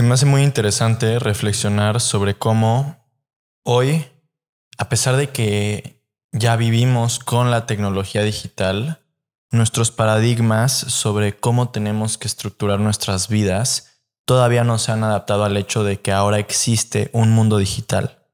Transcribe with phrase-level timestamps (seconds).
[0.00, 3.06] Se me hace muy interesante reflexionar sobre cómo
[3.64, 4.06] hoy,
[4.78, 9.04] a pesar de que ya vivimos con la tecnología digital,
[9.50, 15.58] nuestros paradigmas sobre cómo tenemos que estructurar nuestras vidas todavía no se han adaptado al
[15.58, 18.26] hecho de que ahora existe un mundo digital.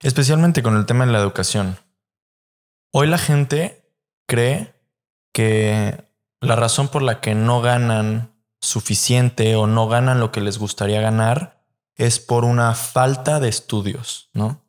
[0.00, 1.78] Especialmente con el tema de la educación.
[2.92, 3.92] Hoy la gente
[4.28, 4.72] cree
[5.32, 6.04] que
[6.40, 8.37] la razón por la que no ganan
[8.68, 11.64] suficiente o no ganan lo que les gustaría ganar
[11.96, 14.62] es por una falta de estudios, ¿no?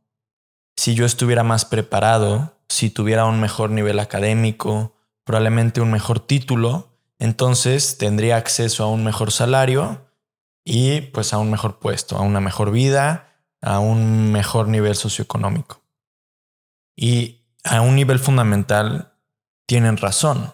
[0.77, 6.97] Si yo estuviera más preparado, si tuviera un mejor nivel académico, probablemente un mejor título,
[7.19, 10.09] entonces tendría acceso a un mejor salario
[10.63, 13.27] y pues a un mejor puesto, a una mejor vida,
[13.61, 15.81] a un mejor nivel socioeconómico.
[16.95, 19.13] Y a un nivel fundamental
[19.65, 20.53] tienen razón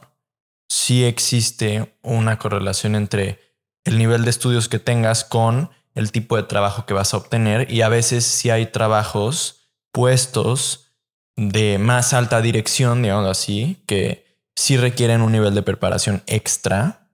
[0.70, 3.40] sí existe una correlación entre
[3.84, 7.72] el nivel de estudios que tengas con el tipo de trabajo que vas a obtener
[7.72, 10.92] y a veces si hay trabajos, puestos
[11.38, 17.10] de más alta dirección, digamos así, que sí requieren un nivel de preparación extra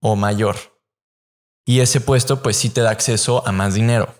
[0.00, 0.56] o mayor.
[1.66, 4.14] Y ese puesto pues sí te da acceso a más dinero.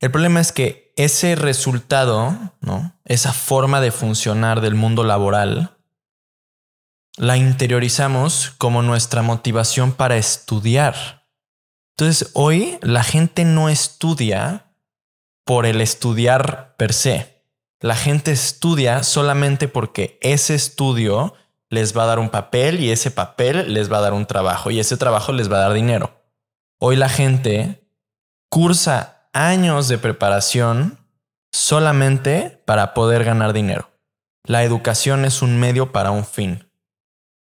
[0.00, 2.94] El problema es que ese resultado, ¿no?
[3.04, 5.73] esa forma de funcionar del mundo laboral,
[7.16, 11.24] la interiorizamos como nuestra motivación para estudiar.
[11.96, 14.72] Entonces hoy la gente no estudia
[15.44, 17.44] por el estudiar per se.
[17.80, 21.34] La gente estudia solamente porque ese estudio
[21.70, 24.70] les va a dar un papel y ese papel les va a dar un trabajo
[24.70, 26.24] y ese trabajo les va a dar dinero.
[26.80, 27.88] Hoy la gente
[28.48, 30.98] cursa años de preparación
[31.52, 33.90] solamente para poder ganar dinero.
[34.44, 36.68] La educación es un medio para un fin.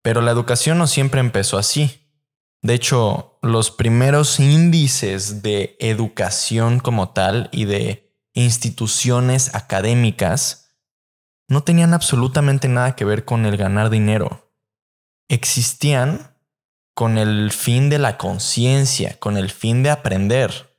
[0.05, 2.10] Pero la educación no siempre empezó así.
[2.60, 10.77] De hecho, los primeros índices de educación como tal y de instituciones académicas
[11.48, 14.52] no tenían absolutamente nada que ver con el ganar dinero.
[15.28, 16.36] Existían
[16.95, 20.78] con el fin de la conciencia, con el fin de aprender.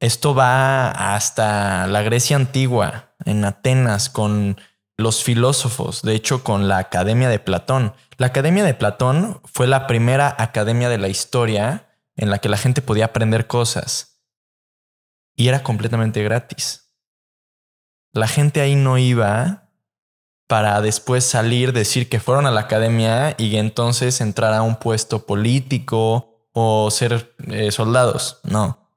[0.00, 4.58] Esto va hasta la Grecia antigua, en Atenas, con
[4.96, 7.94] los filósofos, de hecho con la Academia de Platón.
[8.16, 12.56] La Academia de Platón fue la primera academia de la historia en la que la
[12.56, 14.22] gente podía aprender cosas
[15.34, 16.94] y era completamente gratis.
[18.12, 19.70] La gente ahí no iba
[20.46, 25.26] para después salir, decir que fueron a la academia y entonces entrar a un puesto
[25.26, 28.40] político o ser eh, soldados.
[28.44, 28.90] No.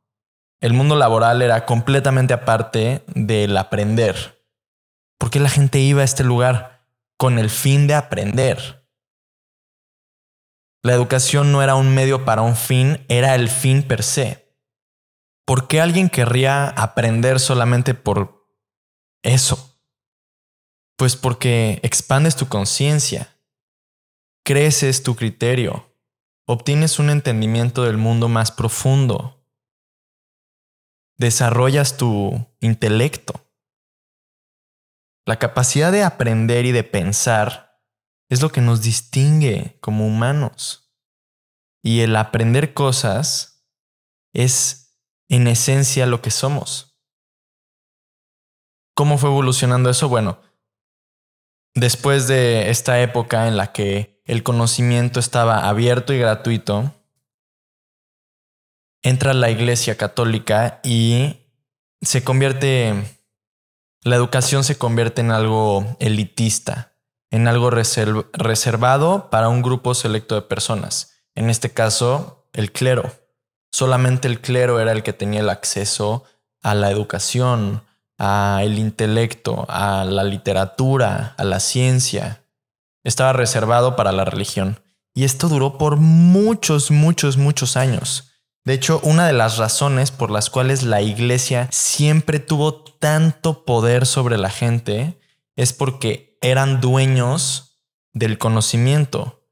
[0.59, 4.36] El mundo laboral era completamente aparte del aprender.
[5.17, 6.85] ¿Por qué la gente iba a este lugar?
[7.17, 8.87] Con el fin de aprender.
[10.83, 14.55] La educación no era un medio para un fin, era el fin per se.
[15.45, 18.47] ¿Por qué alguien querría aprender solamente por
[19.23, 19.81] eso?
[20.97, 23.37] Pues porque expandes tu conciencia,
[24.43, 25.93] creces tu criterio,
[26.45, 29.45] obtienes un entendimiento del mundo más profundo,
[31.17, 33.46] desarrollas tu intelecto.
[35.27, 37.81] La capacidad de aprender y de pensar
[38.29, 40.95] es lo que nos distingue como humanos.
[41.83, 43.69] Y el aprender cosas
[44.31, 46.97] es en esencia lo que somos.
[48.95, 50.07] ¿Cómo fue evolucionando eso?
[50.07, 50.39] Bueno,
[51.75, 56.93] después de esta época en la que el conocimiento estaba abierto y gratuito,
[59.03, 61.41] entra la Iglesia Católica y
[62.01, 63.16] se convierte
[64.07, 66.93] la educación se convierte en algo elitista,
[67.29, 71.15] en algo reservado para un grupo selecto de personas.
[71.35, 73.11] En este caso, el clero.
[73.69, 76.23] Solamente el clero era el que tenía el acceso
[76.61, 77.83] a la educación,
[78.17, 82.43] al intelecto, a la literatura, a la ciencia.
[83.03, 84.79] Estaba reservado para la religión.
[85.13, 88.31] Y esto duró por muchos, muchos, muchos años.
[88.67, 94.05] De hecho, una de las razones por las cuales la iglesia siempre tuvo tanto poder
[94.05, 95.21] sobre la gente
[95.55, 97.79] es porque eran dueños
[98.11, 99.47] del conocimiento.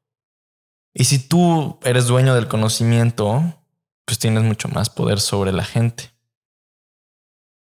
[0.94, 3.42] Y si tú eres dueño del conocimiento,
[4.04, 6.12] pues tienes mucho más poder sobre la gente.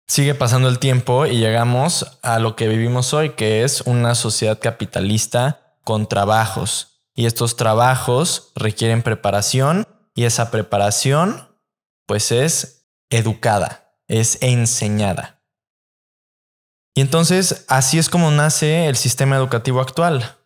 [0.08, 4.60] Sigue pasando el tiempo y llegamos a lo que vivimos hoy, que es una sociedad
[4.62, 7.02] capitalista con trabajos.
[7.16, 9.88] Y estos trabajos requieren preparación
[10.20, 11.49] y esa preparación
[12.10, 15.44] pues es educada, es enseñada.
[16.96, 20.38] Y entonces así es como nace el sistema educativo actual.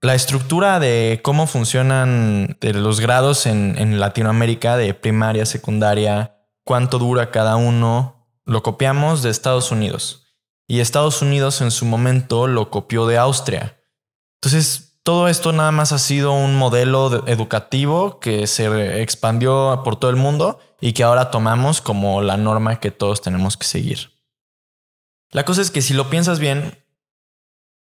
[0.00, 7.56] la estructura de cómo funcionan los grados en, Latinoamérica de primaria, secundaria, cuánto dura cada
[7.56, 10.24] uno, lo copiamos de Estados Unidos.
[10.66, 13.78] Y Estados Unidos en su momento lo copió de Austria.
[14.40, 20.08] Entonces, todo esto nada más ha sido un modelo educativo que se expandió por todo
[20.08, 24.12] el mundo y que ahora tomamos como la norma que todos tenemos que seguir.
[25.32, 26.84] La cosa es que si lo piensas bien,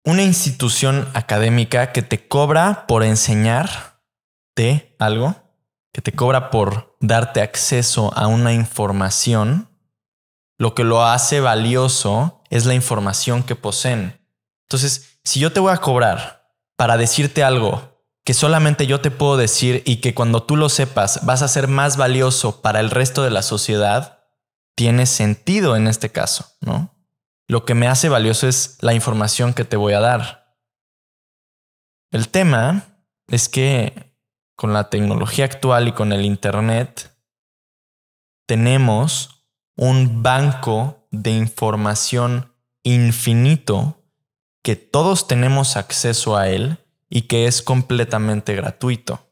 [0.06, 5.36] una institución académica que te cobra por enseñarte algo,
[5.92, 9.69] que te cobra por darte acceso a una información,
[10.56, 14.19] lo que lo hace valioso es la información que poseen.
[14.62, 16.38] Entonces, si yo te voy a cobrar
[16.78, 21.26] para decirte algo que solamente yo te puedo decir y que cuando tú lo sepas
[21.26, 24.26] vas a ser más valioso para el resto de la sociedad,
[24.76, 26.94] tiene sentido en este caso, ¿no?
[27.48, 30.56] Lo que me hace valioso es la información que te voy a dar.
[32.12, 34.14] El tema es que
[34.54, 37.19] con la tecnología actual y con el Internet
[38.46, 39.46] tenemos
[39.76, 42.54] un banco de información
[42.84, 43.97] infinito
[44.69, 46.76] que todos tenemos acceso a él
[47.09, 49.31] y que es completamente gratuito.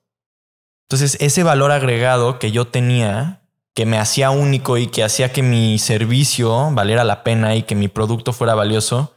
[0.87, 3.43] Entonces, ese valor agregado que yo tenía
[3.75, 7.75] que me hacía único y que hacía que mi servicio valiera la pena y que
[7.75, 9.15] mi producto fuera valioso,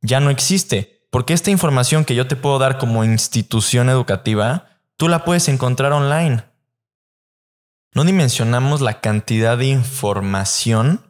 [0.00, 1.04] ya no existe.
[1.10, 5.92] Porque esta información que yo te puedo dar como institución educativa, tú la puedes encontrar
[5.92, 6.42] online.
[7.92, 11.02] No dimensionamos la cantidad de información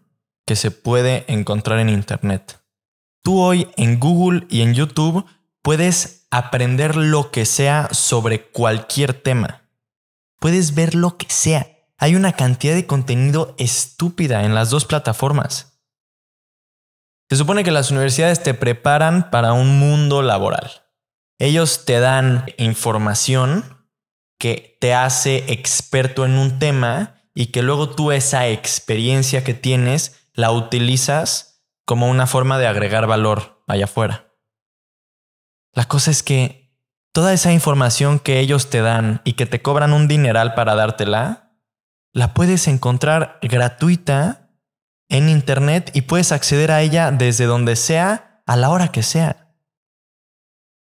[0.44, 2.59] que se puede encontrar en Internet.
[3.22, 5.24] Tú hoy en Google y en YouTube
[5.62, 9.62] puedes aprender lo que sea sobre cualquier tema.
[10.38, 11.66] Puedes ver lo que sea
[12.00, 15.78] hay una cantidad de contenido estúpida en las dos plataformas.
[17.28, 20.82] Se supone que las universidades te preparan para un mundo laboral.
[21.38, 23.86] Ellos te dan información
[24.38, 30.16] que te hace experto en un tema y que luego tú esa experiencia que tienes
[30.32, 31.49] la utilizas
[31.90, 34.32] como una forma de agregar valor allá afuera.
[35.74, 36.72] La cosa es que
[37.10, 41.52] toda esa información que ellos te dan y que te cobran un dineral para dártela,
[42.12, 44.52] la puedes encontrar gratuita
[45.08, 49.52] en Internet y puedes acceder a ella desde donde sea, a la hora que sea.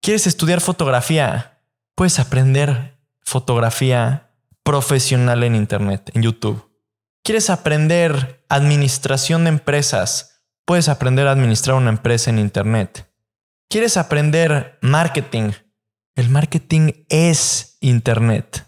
[0.03, 1.63] ¿Quieres estudiar fotografía?
[1.95, 4.29] Puedes aprender fotografía
[4.61, 6.69] profesional en Internet, en YouTube.
[7.23, 10.38] ¿Quieres aprender administración de empresas?
[10.69, 13.11] Puedes aprender a administrar una empresa en Internet.
[13.71, 15.53] ¿Quieres aprender marketing?
[16.15, 18.67] El marketing es Internet.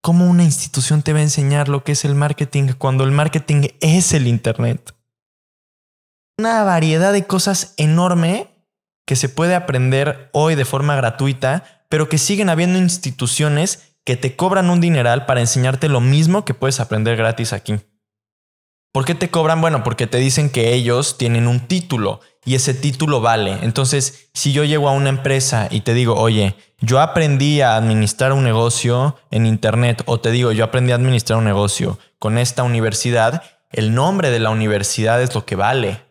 [0.00, 3.70] ¿Cómo una institución te va a enseñar lo que es el marketing cuando el marketing
[3.80, 4.94] es el Internet?
[6.38, 8.46] Una variedad de cosas enorme
[9.04, 14.36] que se puede aprender hoy de forma gratuita, pero que siguen habiendo instituciones que te
[14.36, 17.80] cobran un dineral para enseñarte lo mismo que puedes aprender gratis aquí.
[18.92, 19.62] ¿Por qué te cobran?
[19.62, 23.58] Bueno, porque te dicen que ellos tienen un título y ese título vale.
[23.62, 28.34] Entonces, si yo llego a una empresa y te digo, oye, yo aprendí a administrar
[28.34, 32.64] un negocio en Internet o te digo, yo aprendí a administrar un negocio con esta
[32.64, 36.02] universidad, el nombre de la universidad es lo que vale.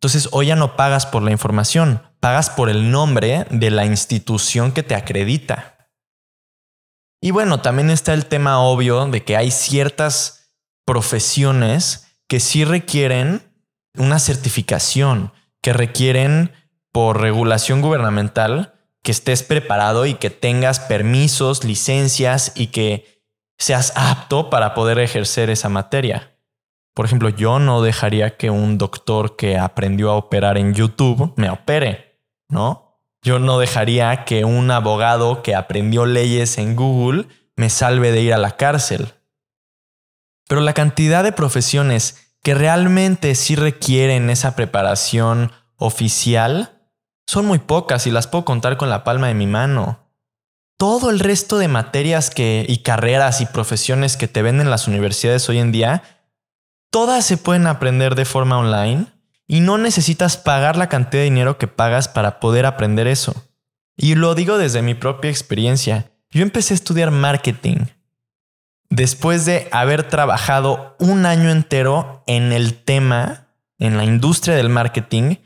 [0.00, 4.72] Entonces, hoy ya no pagas por la información, pagas por el nombre de la institución
[4.72, 5.76] que te acredita.
[7.20, 10.54] Y bueno, también está el tema obvio de que hay ciertas
[10.86, 13.42] profesiones que sí requieren
[13.98, 16.52] una certificación, que requieren
[16.92, 23.24] por regulación gubernamental que estés preparado y que tengas permisos, licencias y que
[23.58, 26.38] seas apto para poder ejercer esa materia.
[26.94, 31.50] Por ejemplo, yo no dejaría que un doctor que aprendió a operar en YouTube me
[31.50, 33.00] opere, ¿no?
[33.22, 38.34] Yo no dejaría que un abogado que aprendió leyes en Google me salve de ir
[38.34, 39.14] a la cárcel.
[40.50, 46.82] Pero la cantidad de profesiones que realmente sí requieren esa preparación oficial
[47.24, 50.10] son muy pocas y las puedo contar con la palma de mi mano.
[50.76, 55.48] Todo el resto de materias que, y carreras y profesiones que te venden las universidades
[55.48, 56.02] hoy en día,
[56.90, 59.06] todas se pueden aprender de forma online
[59.46, 63.36] y no necesitas pagar la cantidad de dinero que pagas para poder aprender eso.
[63.96, 66.10] Y lo digo desde mi propia experiencia.
[66.28, 67.86] Yo empecé a estudiar marketing
[68.90, 75.36] después de haber trabajado un año entero en el tema, en la industria del marketing,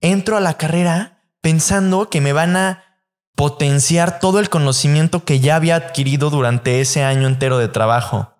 [0.00, 2.84] entro a la carrera pensando que me van a
[3.34, 8.32] potenciar todo el conocimiento que ya había adquirido durante ese año entero de trabajo.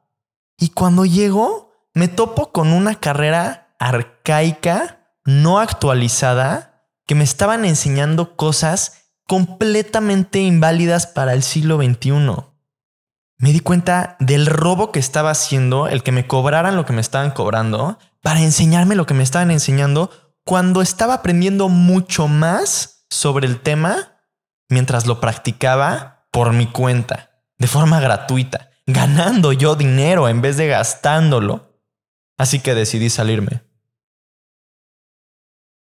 [0.59, 8.37] Y cuando llego, me topo con una carrera arcaica, no actualizada, que me estaban enseñando
[8.37, 12.56] cosas completamente inválidas para el siglo XXI.
[13.39, 17.03] Me di cuenta del robo que estaba haciendo el que me cobraran lo que me
[17.03, 20.11] estaban cobrando para enseñarme lo que me estaban enseñando
[20.45, 24.21] cuando estaba aprendiendo mucho más sobre el tema
[24.69, 30.69] mientras lo practicaba por mi cuenta, de forma gratuita, ganando yo dinero en vez de
[30.69, 31.83] gastándolo.
[32.39, 33.63] Así que decidí salirme.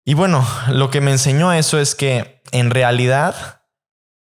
[0.06, 3.64] Y bueno, lo que me enseñó eso es que en realidad,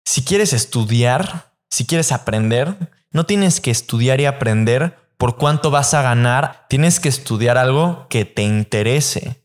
[0.05, 2.75] si quieres estudiar, si quieres aprender,
[3.11, 8.07] no tienes que estudiar y aprender por cuánto vas a ganar, tienes que estudiar algo
[8.09, 9.43] que te interese.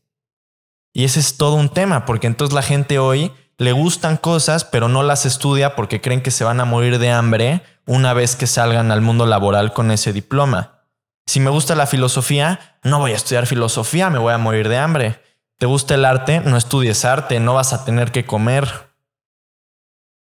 [0.93, 4.89] Y ese es todo un tema, porque entonces la gente hoy le gustan cosas, pero
[4.89, 8.47] no las estudia porque creen que se van a morir de hambre una vez que
[8.47, 10.83] salgan al mundo laboral con ese diploma.
[11.27, 14.79] Si me gusta la filosofía, no voy a estudiar filosofía, me voy a morir de
[14.79, 15.23] hambre.
[15.59, 16.41] ¿Te gusta el arte?
[16.41, 18.94] No estudies arte, no vas a tener que comer.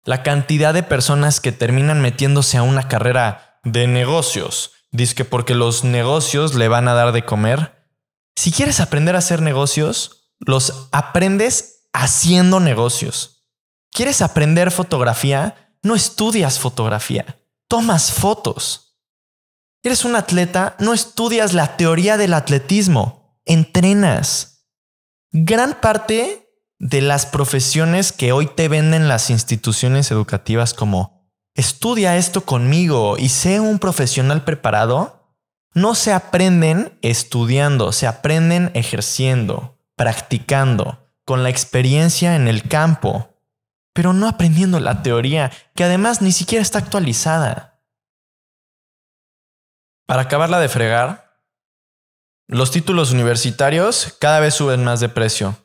[0.05, 5.55] La cantidad de personas que terminan metiéndose a una carrera de negocios, dice que porque
[5.55, 7.89] los negocios le van a dar de comer.
[8.35, 13.47] Si quieres aprender a hacer negocios, los aprendes haciendo negocios.
[13.91, 15.75] ¿Quieres aprender fotografía?
[15.81, 18.97] No estudias fotografía, tomas fotos.
[19.83, 20.75] ¿Eres un atleta?
[20.79, 24.55] No estudias la teoría del atletismo, entrenas
[25.37, 26.44] gran parte
[26.79, 33.29] de las profesiones que hoy te venden las instituciones educativas como estudia esto conmigo y
[33.29, 35.33] sé un profesional preparado,
[35.73, 43.35] no se aprenden estudiando, se aprenden ejerciendo, practicando, con la experiencia en el campo,
[43.93, 47.81] pero no aprendiendo la teoría, que además ni siquiera está actualizada.
[50.05, 51.41] Para acabarla de fregar,
[52.47, 55.57] los títulos universitarios cada vez suben más de precio.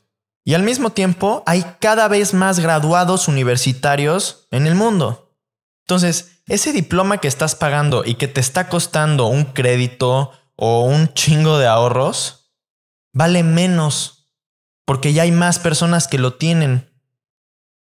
[0.45, 5.37] Y al mismo tiempo hay cada vez más graduados universitarios en el mundo.
[5.87, 11.13] Entonces, ese diploma que estás pagando y que te está costando un crédito o un
[11.15, 12.55] chingo de ahorros,
[13.13, 14.21] vale menos
[14.91, 16.91] porque ya hay más personas que lo tienen.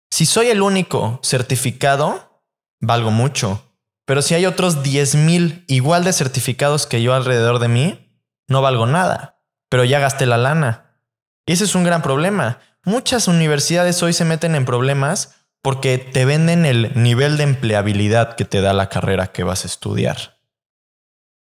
[0.10, 2.44] Si soy el único certificado,
[2.82, 3.64] valgo mucho.
[4.06, 8.88] Pero si hay otros 10.000 igual de certificados que yo alrededor de mí, no valgo
[8.88, 10.91] nada, pero ya gasté la lana.
[11.46, 12.60] Y ese es un gran problema.
[12.84, 18.46] Muchas universidades hoy se meten en problemas porque te venden el nivel de empleabilidad que
[18.46, 20.40] te da la carrera que vas a estudiar.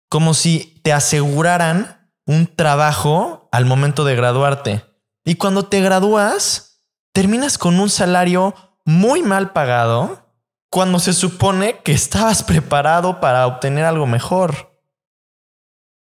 [0.09, 4.85] Como si te aseguraran un trabajo al momento de graduarte.
[5.25, 10.29] Y cuando te gradúas, terminas con un salario muy mal pagado
[10.71, 14.81] cuando se supone que estabas preparado para obtener algo mejor.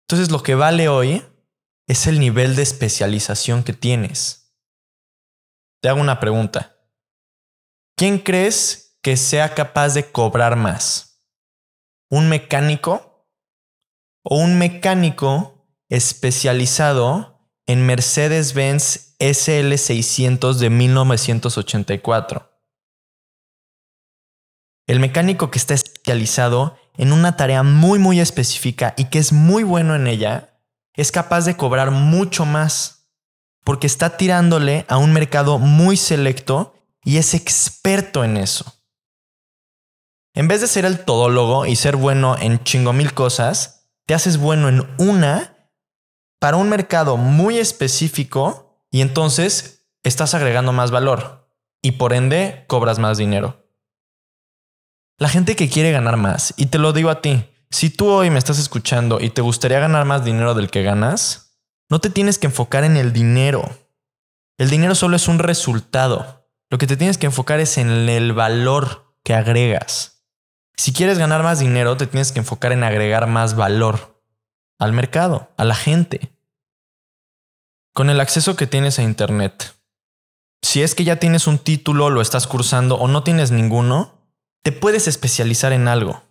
[0.08, 1.24] Entonces lo que vale hoy
[1.90, 4.54] es el nivel de especialización que tienes.
[5.82, 6.76] Te hago una pregunta.
[7.96, 11.26] ¿Quién crees que sea capaz de cobrar más?
[12.08, 13.28] ¿Un mecánico?
[14.22, 22.52] ¿O un mecánico especializado en Mercedes-Benz SL600 de 1984?
[24.86, 29.64] El mecánico que está especializado en una tarea muy muy específica y que es muy
[29.64, 30.50] bueno en ella,
[30.94, 33.08] es capaz de cobrar mucho más
[33.64, 38.80] porque está tirándole a un mercado muy selecto y es experto en eso.
[40.34, 44.38] En vez de ser el todólogo y ser bueno en chingo mil cosas, te haces
[44.38, 45.70] bueno en una
[46.38, 51.48] para un mercado muy específico y entonces estás agregando más valor
[51.82, 53.66] y por ende cobras más dinero.
[55.18, 58.30] La gente que quiere ganar más, y te lo digo a ti, si tú hoy
[58.30, 61.58] me estás escuchando y te gustaría ganar más dinero del que ganas,
[61.88, 63.68] no te tienes que enfocar en el dinero.
[64.58, 66.48] El dinero solo es un resultado.
[66.68, 70.24] Lo que te tienes que enfocar es en el valor que agregas.
[70.76, 74.22] Si quieres ganar más dinero, te tienes que enfocar en agregar más valor
[74.78, 76.32] al mercado, a la gente.
[77.92, 79.74] Con el acceso que tienes a Internet,
[80.62, 84.14] si es que ya tienes un título, lo estás cursando o no tienes ninguno,
[84.62, 86.22] te puedes especializar en algo.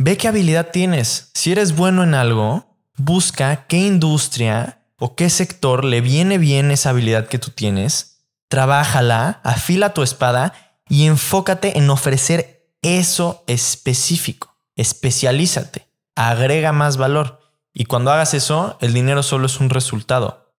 [0.00, 1.32] Ve qué habilidad tienes.
[1.34, 6.90] Si eres bueno en algo, busca qué industria o qué sector le viene bien esa
[6.90, 10.52] habilidad que tú tienes, trabájala, afila tu espada
[10.88, 14.54] y enfócate en ofrecer eso específico.
[14.76, 17.40] Especialízate, agrega más valor.
[17.74, 20.47] Y cuando hagas eso, el dinero solo es un resultado.